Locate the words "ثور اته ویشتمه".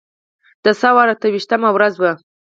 0.79-1.69